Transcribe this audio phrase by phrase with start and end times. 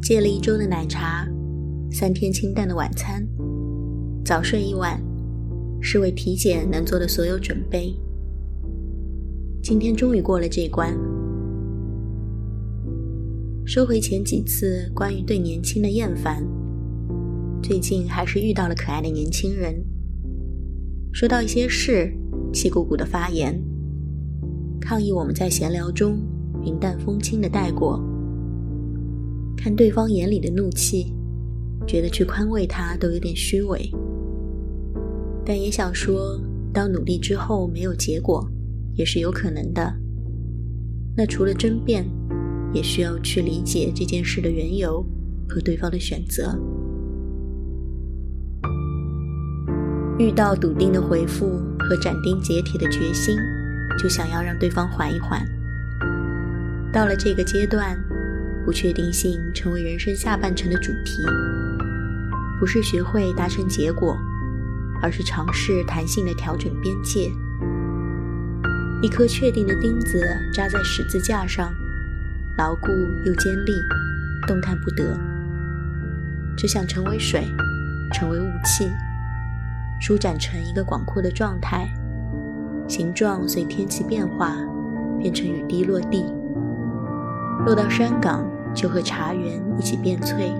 [0.00, 1.28] 戒了一周的奶茶，
[1.90, 3.26] 三天清淡的晚餐，
[4.24, 5.02] 早睡一晚，
[5.80, 7.94] 是为体检能做的所有准备。
[9.62, 10.96] 今天终于过了这关，
[13.66, 16.42] 收回前几次关于对年轻的厌烦。
[17.60, 19.84] 最近还是遇到了可爱的年轻人，
[21.12, 22.10] 说到一些事，
[22.50, 23.60] 气鼓鼓的发言，
[24.80, 26.18] 抗议我们在闲聊中
[26.64, 28.02] 云淡风轻的带过。
[29.60, 31.12] 看对方眼里的怒气，
[31.84, 33.90] 觉得去宽慰他都有点虚伪，
[35.44, 36.40] 但也想说，
[36.72, 38.48] 当努力之后没有结果，
[38.94, 39.92] 也是有可能的。
[41.16, 42.08] 那除了争辩，
[42.72, 45.04] 也需要去理解这件事的缘由
[45.48, 46.56] 和对方的选择。
[50.20, 53.36] 遇到笃定的回复和斩钉截铁的决心，
[54.00, 55.44] 就想要让对方缓一缓。
[56.92, 57.98] 到了这个阶段。
[58.68, 61.24] 不确定性成为人生下半程的主题，
[62.60, 64.14] 不是学会达成结果，
[65.00, 67.32] 而是尝试弹性的调整边界。
[69.00, 71.72] 一颗确定的钉子扎在十字架上，
[72.58, 72.88] 牢固
[73.24, 73.72] 又尖利，
[74.46, 75.18] 动弹不得。
[76.54, 77.48] 只想成为水，
[78.12, 78.90] 成为雾气，
[79.98, 81.88] 舒展成一个广阔的状态，
[82.86, 84.58] 形状随天气变化
[85.18, 86.26] 变成雨滴落地，
[87.64, 88.46] 落到山岗。
[88.78, 90.52] 就和茶园一起变脆，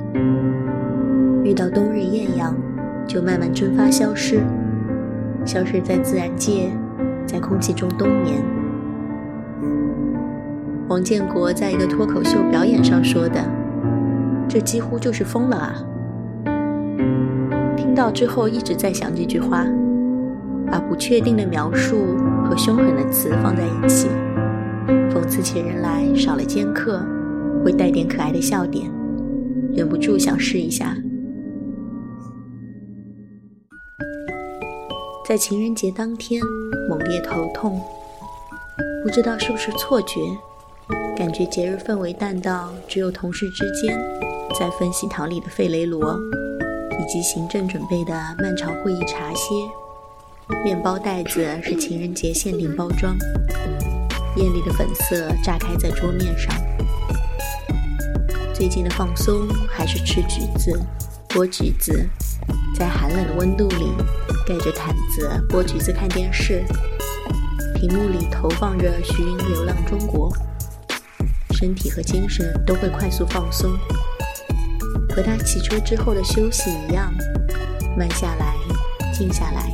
[1.44, 2.52] 遇到冬日艳阳，
[3.06, 4.40] 就慢慢蒸发消失，
[5.44, 6.68] 消失在自然界，
[7.24, 8.42] 在空气中冬眠。
[10.88, 13.40] 王建国在一个脱口秀表演上说的
[14.50, 15.74] ：“这几乎就是疯了啊！”
[17.78, 19.64] 听到之后一直在想这句话，
[20.68, 24.08] 把不确定的描述和凶狠的词放在一起，
[25.08, 27.00] 讽刺起人来少了尖刻。
[27.64, 28.90] 会带点可爱的笑点，
[29.74, 30.96] 忍不住想试一下。
[35.26, 36.42] 在情人节当天，
[36.88, 37.80] 猛烈头痛，
[39.04, 40.20] 不知道是不是错觉，
[41.14, 43.98] 感觉节日氛围淡到只有同事之间
[44.58, 46.18] 在分喜糖里的费雷罗，
[46.98, 49.54] 以及行政准备的漫长会议茶歇。
[50.64, 53.14] 面包袋子是情人节限定包装，
[54.36, 56.54] 艳丽的粉色炸开在桌面上。
[58.58, 60.84] 最近的放松还是吃橘子、
[61.28, 62.10] 剥橘子，
[62.74, 63.92] 在寒冷的温度里
[64.44, 66.64] 盖着毯子剥橘子看电视，
[67.76, 70.28] 屏幕里投放着徐云《流浪中国》，
[71.56, 73.78] 身体和精神都会快速放松，
[75.14, 77.14] 和他骑车之后的休息一样，
[77.96, 78.56] 慢下来，
[79.12, 79.72] 静下来，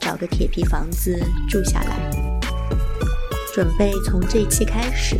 [0.00, 1.16] 找个铁皮房子
[1.48, 2.10] 住下来，
[3.54, 5.16] 准备从这期开始。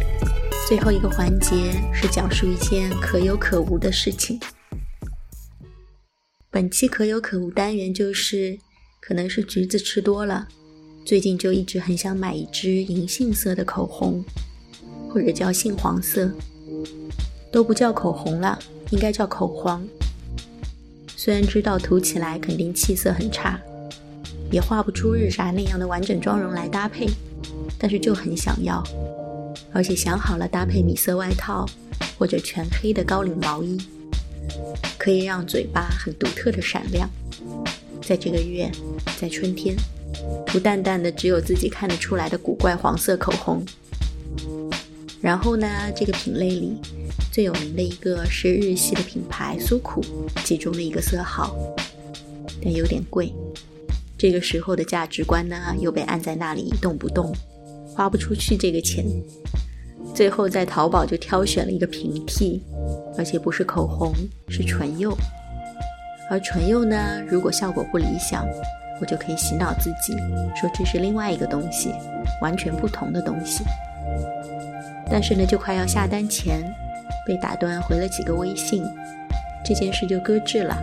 [0.70, 4.38] 最后一个环节是讲述一件可有可无的事情。
[6.48, 8.56] 本期可有可无单元就是，
[9.00, 10.46] 可能是橘子吃多了，
[11.04, 14.24] 最近就一直很想买一支银杏色的口红，
[15.08, 16.30] 或者叫杏黄色，
[17.50, 18.56] 都不叫口红了，
[18.90, 19.84] 应该叫口黄。
[21.16, 23.60] 虽然知道涂起来肯定气色很差，
[24.52, 27.08] 也画不出日莎那样的完整妆容来搭配，
[27.76, 28.80] 但是就很想要。
[29.72, 31.64] 而且想好了搭配米色外套
[32.18, 33.78] 或者全黑的高领毛衣，
[34.98, 37.08] 可以让嘴巴很独特的闪亮。
[38.02, 38.70] 在这个月，
[39.18, 39.76] 在春天，
[40.44, 43.64] 涂淡淡的只有自己看得出来的古怪黄色口红。
[45.20, 46.76] 然后呢，这个品类里
[47.30, 50.02] 最有名的一个是日系的品牌苏苦，
[50.44, 51.54] 其中的一个色号，
[52.62, 53.32] 但有点贵。
[54.18, 57.32] 这个时候的价值观呢，又被按在那里一动不动。
[58.00, 59.04] 花不出去这个钱，
[60.14, 62.62] 最后在淘宝就挑选了一个平替，
[63.18, 64.14] 而且不是口红，
[64.48, 65.14] 是唇釉。
[66.30, 66.96] 而唇釉呢，
[67.28, 68.46] 如果效果不理想，
[69.02, 70.14] 我就可以洗脑自己，
[70.58, 71.92] 说这是另外一个东西，
[72.40, 73.62] 完全不同的东西。
[75.10, 76.64] 但是呢，就快要下单前，
[77.26, 78.82] 被打断回了几个微信，
[79.62, 80.74] 这件事就搁置了。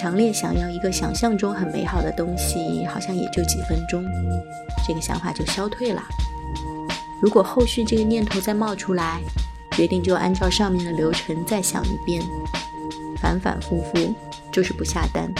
[0.00, 4.02] 强烈想要一个想象中很美好的东西，好像也就几分钟，
[4.88, 6.02] 这个想法就消退了。
[7.20, 9.20] 如果后续这个念头再冒出来，
[9.72, 12.22] 决定就按照上面的流程再想一遍，
[13.20, 14.14] 反反复复
[14.50, 15.30] 就是不下单。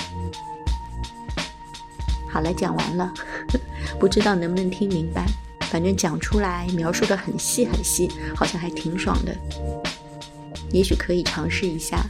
[2.29, 3.11] 好了，讲完了，
[3.99, 5.25] 不知道能不能听明白，
[5.71, 9.35] 反正讲出来描述的很细很细，好像还挺爽的，
[10.71, 12.05] 也许可以尝试一下。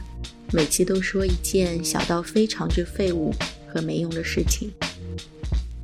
[0.53, 3.33] 每期都说一件小到非常之废物
[3.67, 4.71] 和没用的事情。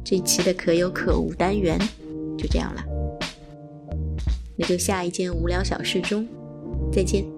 [0.03, 1.79] 这期的可有可无单元
[2.37, 2.83] 就这样了，
[4.57, 6.27] 那就下一件无聊小事中
[6.91, 7.36] 再见。